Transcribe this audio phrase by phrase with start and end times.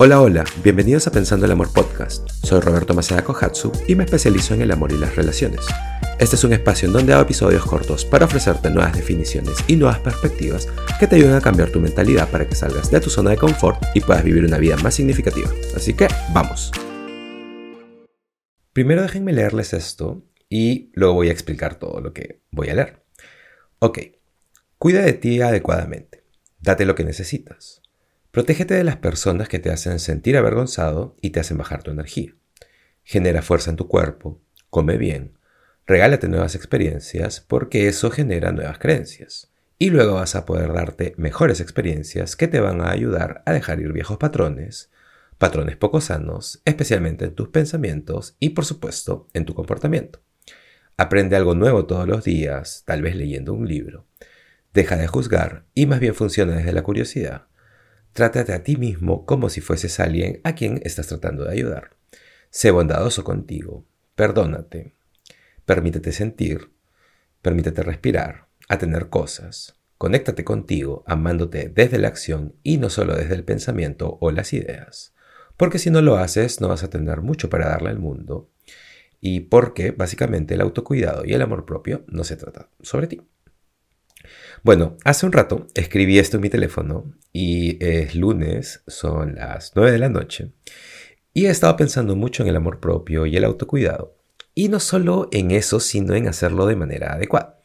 [0.00, 2.28] Hola, hola, bienvenidos a Pensando el Amor Podcast.
[2.30, 5.66] Soy Roberto Maceda Kohatsu y me especializo en el amor y las relaciones.
[6.20, 9.98] Este es un espacio en donde hago episodios cortos para ofrecerte nuevas definiciones y nuevas
[9.98, 10.68] perspectivas
[11.00, 13.82] que te ayuden a cambiar tu mentalidad para que salgas de tu zona de confort
[13.92, 15.50] y puedas vivir una vida más significativa.
[15.74, 16.70] Así que, vamos.
[18.72, 23.02] Primero déjenme leerles esto y luego voy a explicar todo lo que voy a leer.
[23.80, 23.98] Ok,
[24.78, 26.22] cuida de ti adecuadamente.
[26.60, 27.82] Date lo que necesitas.
[28.30, 32.34] Protégete de las personas que te hacen sentir avergonzado y te hacen bajar tu energía.
[33.02, 34.38] Genera fuerza en tu cuerpo,
[34.68, 35.38] come bien,
[35.86, 39.50] regálate nuevas experiencias porque eso genera nuevas creencias.
[39.78, 43.80] Y luego vas a poder darte mejores experiencias que te van a ayudar a dejar
[43.80, 44.90] ir viejos patrones,
[45.38, 50.20] patrones poco sanos, especialmente en tus pensamientos y por supuesto en tu comportamiento.
[50.98, 54.04] Aprende algo nuevo todos los días, tal vez leyendo un libro.
[54.74, 57.48] Deja de juzgar y más bien funciona desde la curiosidad
[58.18, 61.90] Trátate a ti mismo como si fueses alguien a quien estás tratando de ayudar.
[62.50, 63.84] Sé bondadoso contigo.
[64.16, 64.92] Perdónate.
[65.64, 66.72] Permítete sentir.
[67.42, 68.48] Permítete respirar.
[68.68, 69.76] A tener cosas.
[69.98, 75.14] Conéctate contigo amándote desde la acción y no solo desde el pensamiento o las ideas.
[75.56, 78.50] Porque si no lo haces no vas a tener mucho para darle al mundo.
[79.20, 83.22] Y porque básicamente el autocuidado y el amor propio no se trata sobre ti.
[84.62, 89.92] Bueno, hace un rato escribí esto en mi teléfono y es lunes, son las 9
[89.92, 90.52] de la noche,
[91.32, 94.16] y he estado pensando mucho en el amor propio y el autocuidado.
[94.54, 97.60] Y no solo en eso, sino en hacerlo de manera adecuada,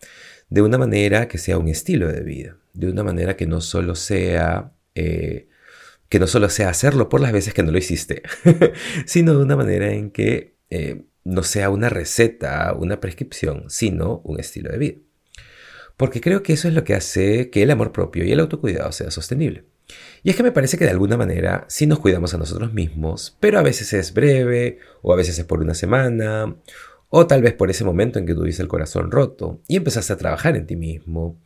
[0.50, 3.96] de una manera que sea un estilo de vida, de una manera que no solo
[3.96, 4.74] sea...
[4.96, 5.50] Eh,
[6.10, 8.22] que no solo sea hacerlo por las veces que no lo hiciste,
[9.08, 14.40] sino de una manera en que eh, no sea una receta, una prescripción, sino un
[14.40, 14.98] estilo de vida
[16.04, 18.92] porque creo que eso es lo que hace que el amor propio y el autocuidado
[18.92, 19.64] sea sostenible.
[20.22, 23.38] Y es que me parece que de alguna manera sí nos cuidamos a nosotros mismos,
[23.40, 26.58] pero a veces es breve, o a veces es por una semana,
[27.08, 30.18] o tal vez por ese momento en que tuviste el corazón roto y empezaste a
[30.18, 31.40] trabajar en ti mismo,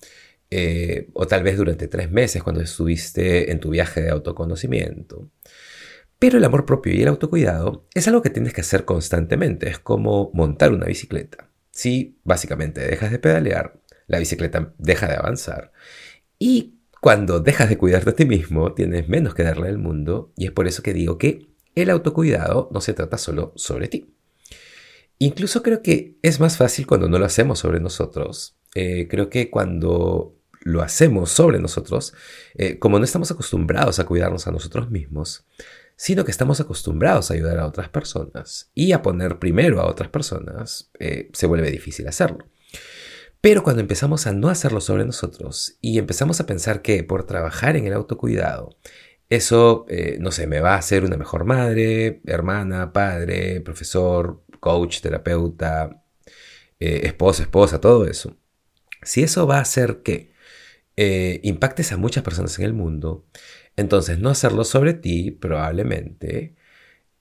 [0.50, 5.29] eh, o tal vez durante tres meses cuando estuviste en tu viaje de autoconocimiento.
[6.18, 9.78] Pero el amor propio y el autocuidado es algo que tienes que hacer constantemente, es
[9.78, 11.51] como montar una bicicleta.
[11.69, 15.72] Si básicamente dejas de pedalear, la bicicleta deja de avanzar.
[16.40, 20.45] Y cuando dejas de cuidarte a ti mismo, tienes menos que darle al mundo, y
[20.45, 24.13] es por eso que digo que el autocuidado no se trata solo sobre ti.
[25.19, 28.57] Incluso creo que es más fácil cuando no lo hacemos sobre nosotros.
[28.75, 32.13] Eh, creo que cuando lo hacemos sobre nosotros,
[32.56, 35.45] eh, como no estamos acostumbrados a cuidarnos a nosotros mismos,
[35.95, 40.09] sino que estamos acostumbrados a ayudar a otras personas y a poner primero a otras
[40.09, 42.45] personas, eh, se vuelve difícil hacerlo.
[43.47, 47.78] Pero cuando empezamos a no hacerlo sobre nosotros y empezamos a pensar que por trabajar
[47.78, 48.75] en el autocuidado,
[49.30, 55.00] eso, eh, no sé, me va a hacer una mejor madre, hermana, padre, profesor, coach,
[55.00, 56.03] terapeuta,
[56.81, 58.36] eh, esposa, esposa, todo eso.
[59.02, 60.34] Si eso va a hacer que
[60.97, 63.28] eh, impactes a muchas personas en el mundo,
[63.78, 66.57] entonces no hacerlo sobre ti probablemente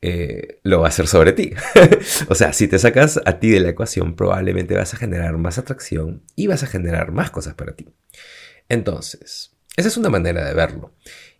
[0.02, 1.52] eh, lo va a hacer sobre ti.
[2.28, 5.58] o sea, si te sacas a ti de la ecuación, probablemente vas a generar más
[5.58, 7.88] atracción y vas a generar más cosas para ti.
[8.68, 10.94] Entonces, esa es una manera de verlo.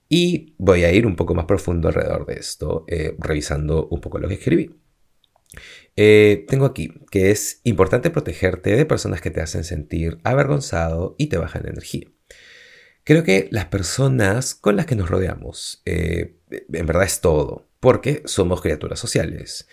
[0.09, 4.19] Y voy a ir un poco más profundo alrededor de esto, eh, revisando un poco
[4.19, 4.75] lo que escribí.
[5.97, 11.27] Eh, tengo aquí que es importante protegerte de personas que te hacen sentir avergonzado y
[11.27, 12.09] te bajan energía.
[13.05, 16.37] Creo que las personas con las que nos rodeamos, en
[16.87, 19.69] verdad es todo porque somos criaturas sociales.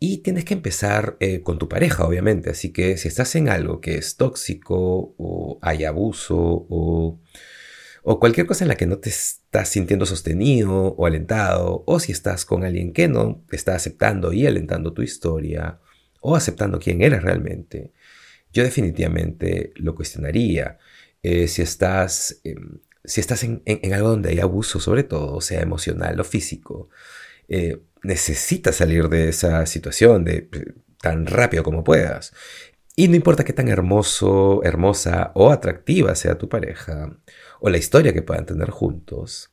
[0.00, 2.50] Y tienes que empezar eh, con tu pareja, obviamente.
[2.50, 7.20] Así que si estás en algo que es tóxico o hay abuso o,
[8.18, 12.44] cualquier cosa en la que no te estás sintiendo sostenido o alentado, o si estás
[12.44, 15.78] con alguien que no está aceptando y alentando tu historia,
[16.20, 17.92] o aceptando quién eres realmente,
[18.52, 20.78] yo definitivamente lo cuestionaría.
[21.22, 25.60] Eh, si estás, em, si estás en, en, algo donde hay abuso, sobre todo, sea
[25.62, 26.90] emocional o físico,
[27.48, 30.48] eh, necesitas salir de esa situación de,
[31.00, 32.32] tan rápido como puedas.
[32.94, 37.16] Y no importa qué tan hermoso, hermosa o atractiva sea tu pareja,
[37.60, 39.52] o la historia que puedan tener juntos,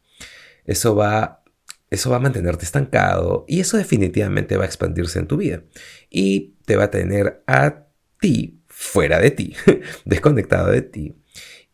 [0.65, 1.43] eso va,
[1.89, 5.63] eso va a mantenerte estancado y eso definitivamente va a expandirse en tu vida.
[6.09, 7.87] Y te va a tener a
[8.19, 9.55] ti fuera de ti,
[10.05, 11.15] desconectado de ti.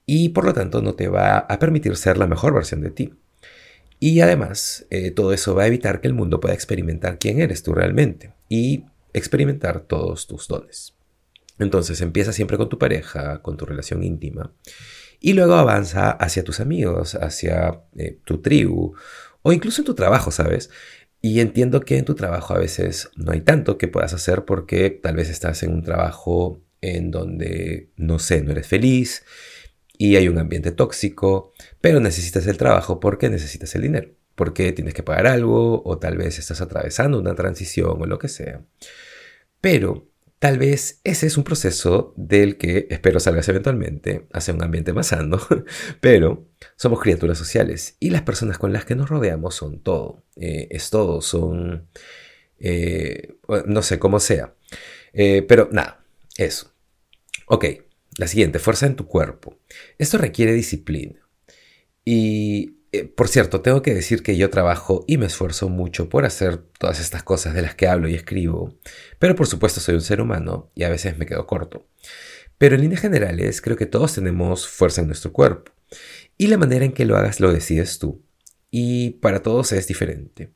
[0.06, 3.14] Y por lo tanto no te va a permitir ser la mejor versión de ti.
[4.06, 7.64] Y además, eh, todo eso va a evitar que el mundo pueda experimentar quién eres
[7.64, 10.94] tú realmente y experimentar todos tus dones.
[11.58, 14.54] Entonces empieza siempre con tu pareja, con tu relación íntima,
[15.20, 18.94] y luego avanza hacia tus amigos, hacia eh, tu tribu
[19.42, 20.70] O incluso en tu trabajo, ¿sabes?
[21.20, 24.92] Y entiendo que en tu trabajo a veces no hay tanto que puedas hacer porque
[24.92, 29.24] tal vez estás en un trabajo en donde, no sé, no eres feliz
[29.98, 31.54] y hay un ambiente tóxico,
[31.86, 36.18] pero necesitas el trabajo porque necesitas el dinero, porque tienes que pagar algo o tal
[36.18, 38.66] vez estás atravesando una transición o lo que sea.
[39.62, 40.10] Pero
[40.40, 45.08] Tal vez ese es un proceso del que espero salgas eventualmente hacia un ambiente más
[45.08, 45.40] sano,
[46.02, 50.68] pero somos criaturas sociales y las personas con las que nos rodeamos son todo, eh,
[50.72, 51.88] es todo, son,
[52.60, 53.38] eh,
[53.68, 54.56] no sé cómo sea,
[55.14, 56.04] eh, pero nada,
[56.36, 56.74] eso.
[57.48, 57.66] Ok,
[58.18, 59.58] la siguiente, fuerza en tu cuerpo.
[59.98, 61.25] Esto requiere disciplina.
[62.06, 66.24] Y eh, por cierto, tengo que decir que yo trabajo y me esfuerzo mucho por
[66.24, 68.74] hacer todas estas cosas de las que hablo y escribo,
[69.20, 71.88] pero por supuesto soy un ser humano y a veces me quedo corto.
[72.58, 75.74] Pero en líneas generales creo que todos tenemos fuerza en nuestro cuerpo
[76.38, 78.24] y la manera en que lo hagas lo decides tú.
[78.72, 80.54] Y para todos es diferente.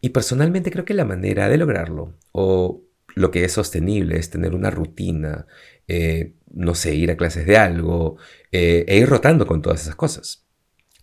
[0.00, 2.84] Y personalmente creo que la manera de lograrlo, o
[3.14, 5.46] lo que es sostenible, es tener una rutina,
[5.88, 8.16] eh, no sé, ir a clases de algo,
[8.50, 10.46] eh, e ir rotando con todas esas cosas.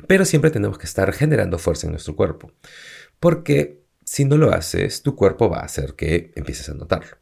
[0.08, 2.52] Pero siempre tenemos que estar generando fuerza en nuestro cuerpo,
[3.20, 7.18] porque si no lo haces, tu cuerpo va a hacer que empieces a notarlo.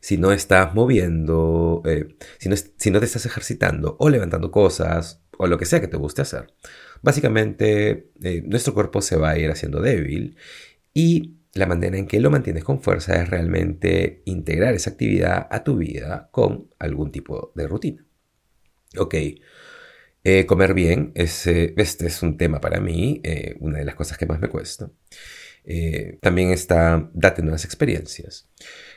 [0.00, 5.56] Si no estás moviendo, eh, si, no, te estás ejercitando o levantando cosas o lo
[5.56, 6.52] que sea que te guste hacer,
[7.00, 10.36] básicamente eh, nuestro cuerpo se va a ir haciendo débil
[10.92, 15.64] y la manera en que lo mantienes con fuerza es realmente integrar esa actividad a
[15.64, 18.04] tu vida con algún tipo de rutina.
[18.98, 19.14] Ok,
[20.24, 24.24] eh, comer bien, este es un tema para mí, eh, una de las cosas que
[24.24, 24.90] más me cuesta.
[25.66, 28.48] Eh, también está date nuevas experiencias.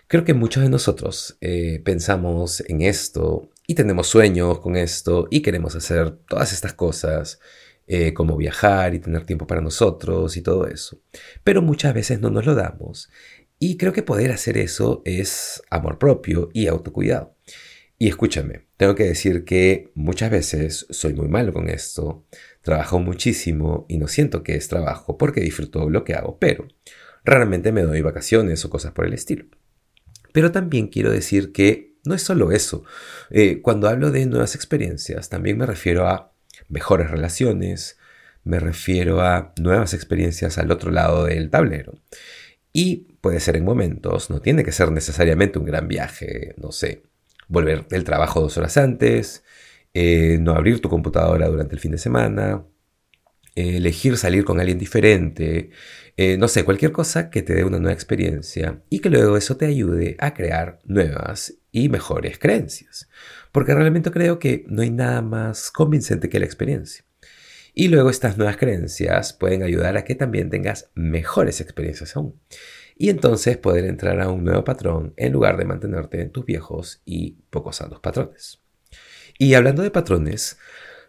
[0.08, 1.38] Creo que muchos de nosotros
[1.84, 7.40] pensamos en esto y tenemos sueños con esto y queremos hacer todas estas cosas,
[8.14, 11.02] como viajar y tener tiempo para nosotros y todo eso.
[11.44, 13.10] Pero muchas veces no nos lo damos
[13.60, 17.36] y creo que poder hacer eso es amor propio y autocuidado.
[17.98, 22.26] Y escúchame, tengo que decir que muchas veces soy muy malo con esto,
[22.62, 26.68] trabajo muchísimo y no siento que es trabajo porque disfruto lo que hago, pero
[27.26, 29.46] raramente me doy vacaciones o cosas por el estilo.
[30.32, 32.84] Pero también quiero decir que no es solo eso.
[33.32, 36.32] Eh, cuando hablo de nuevas experiencias, también me refiero a
[36.70, 37.98] mejores relaciones,
[38.44, 41.96] me refiero a nuevas experiencias al otro lado del tablero.
[42.72, 47.04] Y puede ser en momentos, no tiene que ser necesariamente un gran viaje, no sé,
[47.48, 49.44] volver del trabajo dos horas antes,
[49.94, 52.66] eh, no abrir tu computadora durante el fin de semana,
[53.56, 55.72] eh, elegir salir con alguien diferente,
[56.16, 59.58] eh, no sé, cualquier cosa que te dé una nueva experiencia y que luego eso
[59.58, 63.10] te ayude a crear nuevas y mejores creencias.
[63.52, 67.06] Porque realmente creo que no hay nada más convincente que la experiencia.
[67.74, 72.40] Y luego estas nuevas creencias pueden ayudar a que también tengas mejores experiencias aún
[72.98, 77.02] y entonces poder entrar a un nuevo patrón en lugar de mantenerte en tus viejos
[77.06, 78.60] y poco sanos patrones.
[79.38, 80.58] Y hablando de patrones,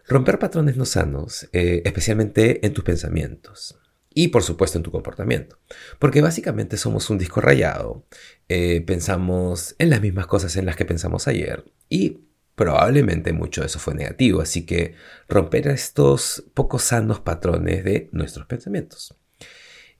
[0.07, 3.79] romper patrones no sanos, eh, especialmente en tus pensamientos
[4.13, 5.59] y por supuesto en tu comportamiento,
[5.99, 8.05] porque básicamente somos un disco rayado,
[8.47, 12.21] eh, pensamos en las mismas cosas en las que pensamos ayer y
[12.55, 14.95] probablemente mucho de eso fue negativo, así que
[15.29, 19.15] romper estos poco sanos patrones de nuestros pensamientos.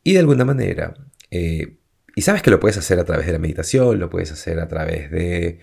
[0.03, 0.96] Y de alguna manera,
[1.31, 1.78] eh,
[2.15, 4.67] y sabes que lo puedes hacer a través de la meditación, lo puedes hacer a
[4.67, 5.59] través de,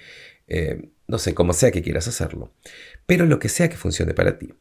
[0.49, 2.53] eh, no sé, como sea que quieras hacerlo,
[3.07, 4.55] pero lo que sea que funcione para ti.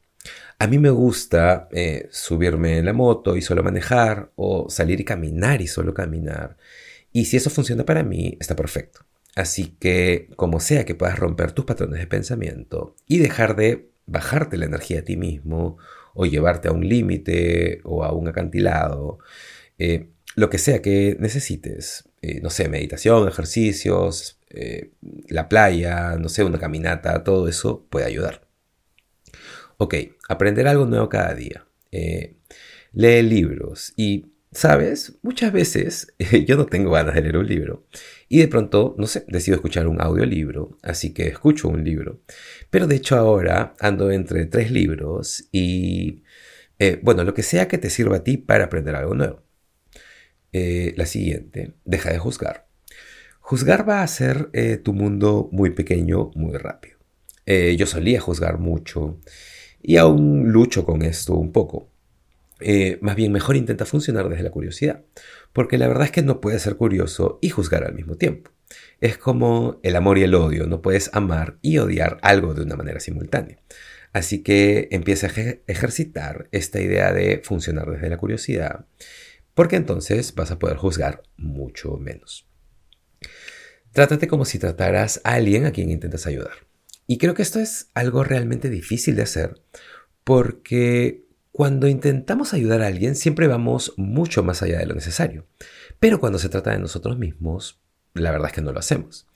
[0.57, 5.05] A mí me gusta eh, subirme en la moto y solo manejar, o salir y
[5.05, 6.57] caminar y solo caminar.
[7.11, 9.01] Y si eso funciona para mí, está perfecto.
[9.35, 14.57] Así que, como sea que puedas romper tus patrones de pensamiento y dejar de bajarte
[14.57, 15.77] la energía a ti mismo,
[16.15, 19.19] o llevarte a un límite o a un acantilado,
[19.77, 24.91] eh, lo que sea que necesites, eh, no sé, meditación, ejercicios, eh,
[25.29, 28.45] la playa, no sé, una caminata, todo eso puede ayudar.
[29.77, 29.95] Ok,
[30.29, 31.65] aprender algo nuevo cada día.
[31.91, 32.35] Eh,
[32.93, 35.17] lee libros y, ¿sabes?
[35.21, 36.13] Muchas veces
[36.45, 37.87] yo no tengo ganas de leer un libro
[38.27, 42.21] y de pronto, no sé, decido escuchar un audiolibro, así que escucho un libro.
[42.69, 46.23] Pero de hecho ahora ando entre tres libros y,
[47.03, 49.45] bueno, lo que sea que te sirva a ti para aprender algo nuevo.
[50.57, 52.69] Eh, la siguiente, deja de juzgar.
[53.41, 56.97] Juzgar va a hacer eh, tu mundo muy pequeño muy rápido.
[57.45, 59.19] Eh, yo solía juzgar mucho
[59.81, 61.91] y aún lucho con esto un poco.
[63.01, 65.03] más bien mejor intenta funcionar desde la curiosidad,
[65.51, 68.51] porque la verdad es que no puedes ser curioso y juzgar al mismo tiempo.
[69.01, 72.77] Es como el amor y el odio, no puedes amar y odiar algo de una
[72.77, 73.59] manera simultánea.
[74.13, 75.31] Así que empieza a
[75.67, 78.85] ejercitar esta idea de funcionar desde la curiosidad,
[79.55, 82.47] porque entonces vas a poder juzgar mucho menos.
[83.91, 86.67] Trátate como si trataras a alguien a quien intentas ayudar.
[87.07, 89.62] Y creo que esto es algo realmente difícil de hacer,
[90.24, 95.47] porque cuando intentamos ayudar a alguien siempre vamos mucho más allá de lo necesario.
[96.00, 97.81] Pero cuando se trata de nosotros mismos,
[98.13, 99.27] la verdad es que no lo hacemos.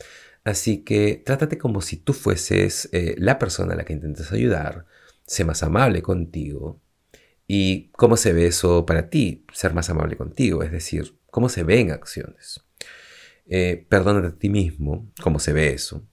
[0.43, 4.85] Así que trátate como si tú fueses eh, la persona a la que intentas ayudar,
[5.25, 6.81] sé más amable contigo.
[7.49, 10.63] ¿Y cómo se ve eso para ti, ser más amable contigo?
[10.63, 12.63] Es decir, ¿cómo se ve en acciones?
[13.47, 16.07] Eh, perdónate a ti mismo, ¿cómo se ve eso?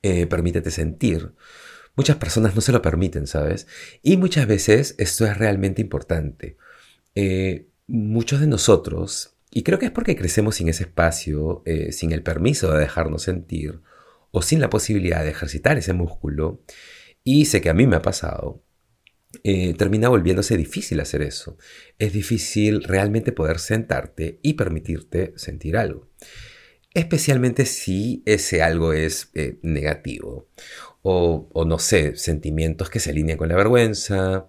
[0.00, 1.34] Eh, permítete sentir.
[1.96, 3.66] Muchas personas no se lo permiten, ¿sabes?
[4.02, 6.56] Y muchas veces esto es realmente importante.
[7.86, 12.24] muchos de nosotros y creo que es porque crecemos sin ese espacio, eh, sin el
[12.24, 13.82] permiso de dejarnos sentir
[14.32, 16.60] o sin la posibilidad de ejercitar ese músculo.
[17.22, 18.64] Y sé que a mí me ha pasado.
[19.42, 21.56] Eh, termina volviéndose difícil hacer eso.
[21.98, 26.08] Es difícil realmente poder sentarte y permitirte sentir algo.
[26.92, 30.48] Especialmente si ese algo es eh, negativo.
[31.02, 34.48] O, o no sé, sentimientos que se alinean con la vergüenza,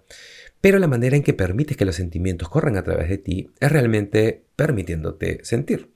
[0.60, 3.70] pero la manera en que permites que los sentimientos corran a través de ti es
[3.70, 5.92] realmente permitiéndote sentir.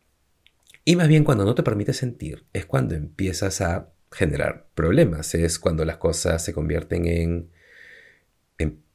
[0.84, 5.58] Y más bien cuando no te permites sentir es cuando empiezas a generar problemas, es
[5.58, 7.50] cuando las cosas se convierten en, en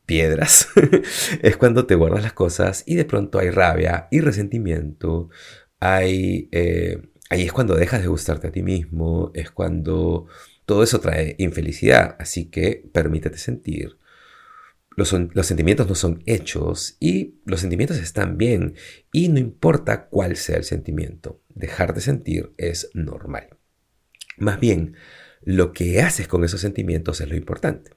[0.06, 0.70] piedras,
[1.42, 5.30] es cuando te guardas las cosas y de pronto hay rabia y resentimiento,
[5.80, 10.28] hay, eh, ahí es cuando dejas de gustarte a ti mismo, es cuando
[10.66, 13.98] todo eso trae infelicidad, así que permítete sentir
[14.96, 18.76] los, sentimientos no son hechos y los sentimientos están bien
[19.12, 23.50] y no importa cuál sea el sentimiento, dejar de sentir es normal.
[24.38, 24.96] Más bien,
[25.42, 27.92] lo que haces con esos sentimientos es lo importante.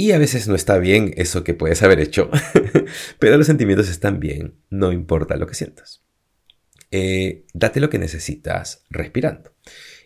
[0.00, 2.30] Y a veces no está bien eso que puedes haber hecho,
[3.18, 6.02] pero los sentimientos están bien, no importa lo que sientas.
[6.90, 9.52] Eh, date lo que necesitas respirando.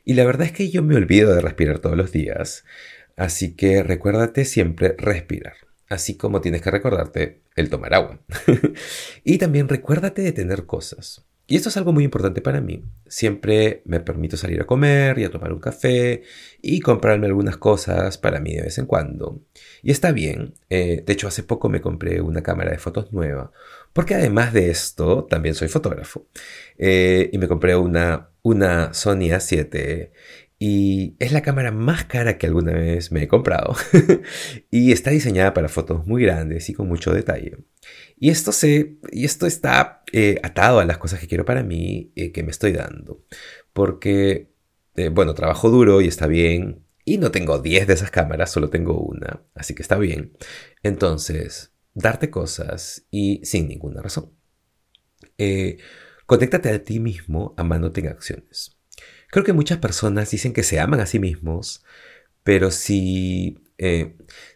[0.05, 2.65] Y la verdad es que yo me olvido de respirar todos los días,
[3.15, 5.55] así que recuérdate siempre respirar
[5.89, 8.21] así como tienes que recordarte el tomar agua.
[9.25, 11.25] y también recuérdate de tener cosas.
[11.47, 12.85] Y esto es algo muy importante para mí.
[13.07, 16.23] Siempre me permito salir a comer y a tomar un café
[16.63, 19.43] y comprarme algunas cosas para mí de vez en cuando.
[19.83, 20.55] Y está bien.
[20.71, 23.53] Eh, de hecho, hace poco me compré una cámara de fotos nueva.
[23.93, 26.27] Porque además de esto, también soy fotógrafo.
[26.79, 30.11] Eh, y me compré una, una Sony A7
[30.59, 33.75] y es la cámara más cara que alguna vez me he comprado.
[34.71, 37.59] y está diseñada para fotos muy grandes y con mucho detalle.
[38.17, 42.13] Y esto, se, y esto está eh, atado a las cosas que quiero para mí,
[42.17, 43.25] eh, que me estoy dando.
[43.73, 44.53] Porque,
[44.97, 46.85] eh, bueno, trabajo duro y está bien.
[47.05, 49.43] Y no tengo 10 de esas cámaras, solo tengo una.
[49.55, 50.37] Así que está bien.
[50.83, 54.33] Entonces, darte cosas y sin ninguna razón.
[56.27, 58.79] conéctate a ti mismo amándote en acciones.
[59.31, 61.85] Creo que muchas personas dicen que se aman a sí mismos,
[62.45, 63.59] pero si,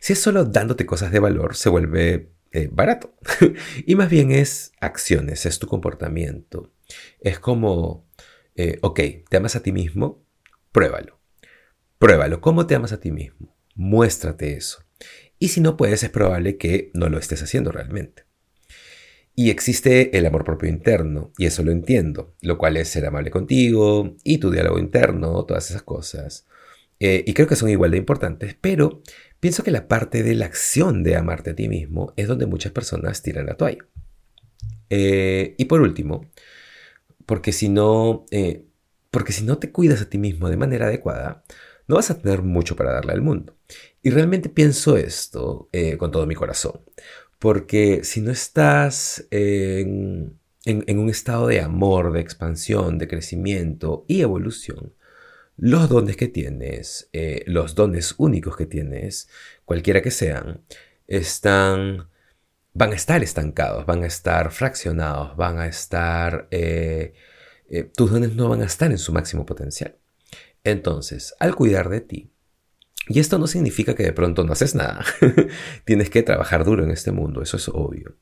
[0.01, 3.15] si es solo dándote cosas de valor, se vuelve eh, barato.
[3.87, 6.73] y más bien es acciones, es tu comportamiento.
[7.21, 8.07] Es como,
[8.57, 10.25] eh, ok, ¿te amas a ti mismo?
[10.73, 11.21] Pruébalo.
[11.99, 12.41] Pruébalo.
[12.41, 13.57] ¿Cómo te amas a ti mismo?
[13.75, 14.85] Muéstrate eso.
[15.39, 18.25] Y si no puedes, es probable que no lo estés haciendo realmente.
[19.35, 23.31] Y existe el amor propio interno, y eso lo entiendo, lo cual es ser amable
[23.31, 26.49] contigo y tu diálogo interno, todas esas cosas.
[26.99, 29.01] Eh, y creo que son igual de importantes, pero
[29.41, 32.73] pienso que la parte de la acción de amarte a ti mismo es donde muchas
[32.73, 33.85] personas tiran la toalla.
[34.91, 36.27] Eh, y por último,
[37.27, 38.65] porque si no, eh,
[39.11, 41.45] porque si no te cuidas a ti mismo de manera adecuada,
[41.87, 43.57] no vas a tener mucho para darle al mundo.
[44.03, 45.69] Y realmente pienso esto
[45.99, 46.81] con todo mi corazón.
[47.39, 54.93] Porque si no estás en, un estado de amor, de expansión, de crecimiento y evolución,
[55.59, 59.29] los dones que tienes, eh, los dones únicos que tienes,
[59.65, 60.63] cualquiera que sean,
[61.09, 62.09] están,
[62.75, 67.13] van a estar estancados, van a estar fraccionados, van a estar, eh,
[67.69, 69.97] eh, tus dones no van a estar en su máximo potencial.
[70.63, 72.31] Entonces, al cuidar de ti,
[73.09, 75.05] y esto no significa que de pronto no haces nada.
[75.85, 78.17] tienes que trabajar duro en este mundo, eso es obvio.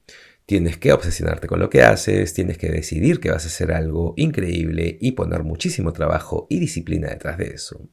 [0.47, 4.15] Tienes que obsesionarte con lo que haces, tienes que decidir que vas a hacer algo
[4.17, 7.89] increíble y poner muchísimo trabajo y disciplina detrás de eso.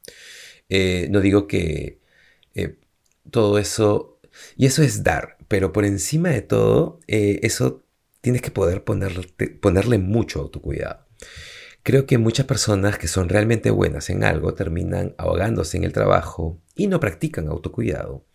[0.69, 1.99] Eh, no digo que
[2.53, 2.77] eh,
[3.31, 4.19] todo eso,
[4.55, 7.83] y eso es dar, pero por encima de todo, eh, eso
[8.21, 11.05] tienes que poder ponerle mucho autocuidado.
[11.83, 16.61] Creo que muchas personas que son realmente buenas en algo terminan ahogándose en el trabajo
[16.75, 18.25] y no practican autocuidado.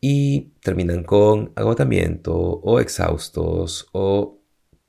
[0.00, 4.40] Y terminan con agotamiento o exhaustos o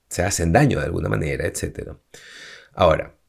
[0.07, 1.93] se hacen daño de alguna manera, etc.
[2.73, 3.19] Ahora,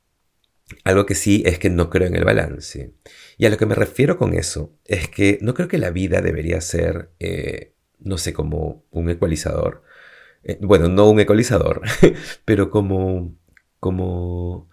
[0.85, 2.95] algo que sí es que no creo en el balance.
[3.39, 6.21] Y a lo que me refiero con eso es que no creo que la vida
[6.21, 9.83] debería ser, eh, no sé, como un ecualizador.
[10.43, 11.83] Eh, bueno, no un ecualizador,
[12.45, 13.37] pero como,
[13.79, 14.70] como,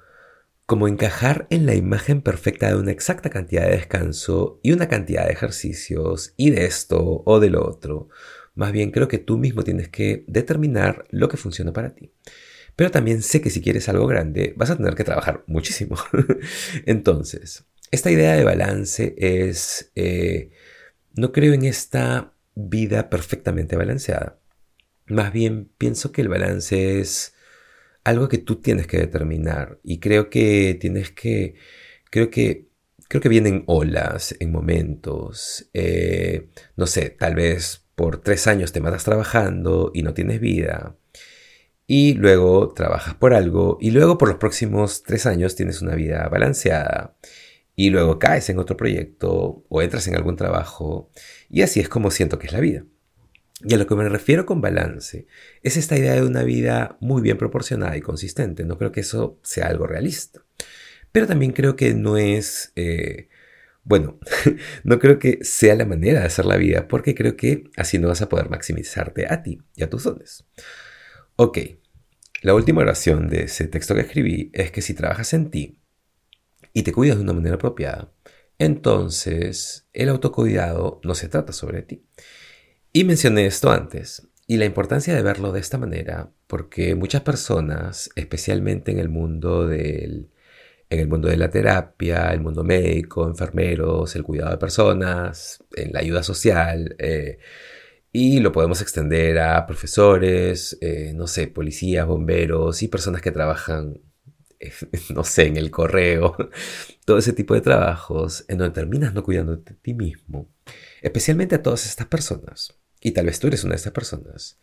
[0.68, 5.26] como encajar en la imagen perfecta de una exacta cantidad de descanso y una cantidad
[5.26, 8.10] de ejercicios y de esto o de lo otro.
[8.54, 12.12] Más bien creo que tú mismo tienes que determinar lo que funciona para ti.
[12.76, 15.96] Pero también sé que si quieres algo grande vas a tener que trabajar muchísimo.
[16.86, 20.52] Entonces, esta idea de balance es, eh,
[21.16, 24.42] no creo en esta vida perfectamente balanceada.
[25.06, 27.37] Más bien pienso que el balance es
[28.08, 31.56] algo que tú tienes que determinar y creo que tienes que,
[32.10, 32.70] creo que,
[33.10, 38.80] creo que vienen olas en momentos, eh, no sé, tal vez por tres años te
[38.80, 40.98] matas trabajando y no tienes vida
[41.86, 46.28] y luego trabajas por algo y luego por los próximos tres años tienes una vida
[46.30, 47.18] balanceada
[47.76, 51.12] y luego caes en otro proyecto o entras en algún trabajo
[51.50, 52.86] y así es como siento que es la vida.
[53.62, 55.26] Y a lo que me refiero con balance
[55.64, 58.66] es esta idea de una vida muy bien proporcionada y consistente.
[58.66, 60.44] No creo que eso sea algo realista.
[61.12, 63.30] Pero también creo que no es, eh,
[63.84, 64.20] bueno,
[64.84, 68.10] no creo que sea la manera de hacer la vida porque creo que así no
[68.10, 70.46] vas a poder maximizarte a ti y a tus dones.
[71.36, 71.58] Ok,
[72.44, 75.80] la última oración de ese texto que escribí es que si trabajas en ti
[76.74, 78.14] y te cuidas de una manera apropiada,
[78.60, 82.06] entonces el autocuidado no se trata sobre ti.
[82.98, 88.10] Y mencioné esto antes, y la importancia de verlo de esta manera, porque muchas personas,
[88.16, 90.32] especialmente en el mundo del,
[90.90, 95.94] en el mundo de la terapia, el mundo médico, enfermeros, el cuidado de personas, en
[95.94, 97.38] la ayuda social, eh,
[98.12, 104.02] y lo podemos extender a profesores, eh, no sé, policías, bomberos y personas que trabajan,
[105.14, 106.36] no sé, en el correo.
[107.06, 110.50] Todo ese tipo de trabajos en donde terminas no cuidando de ti mismo.
[111.04, 112.77] Especialmente a todas estas personas.
[113.02, 114.60] Y tal vez tú eres una de estas personas.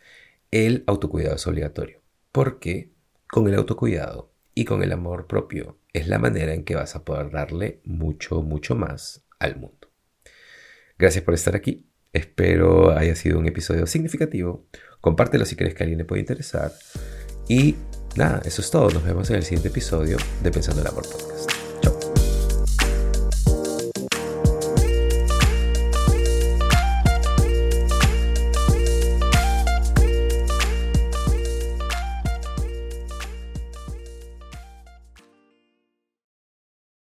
[0.51, 2.01] El autocuidado es obligatorio.
[2.31, 2.91] Porque
[3.27, 7.03] con el autocuidado y con el amor propio es la manera en que vas a
[7.03, 9.89] poder darle mucho, mucho más al mundo.
[10.97, 11.89] Gracias por estar aquí.
[12.13, 14.67] Espero haya sido un episodio significativo.
[15.01, 16.71] Compártelo si crees que a alguien le puede interesar.
[17.49, 17.75] Y
[18.15, 18.89] nada, eso es todo.
[18.89, 21.54] Nos vemos en el siguiente episodio de Pensando el Amor Podcast.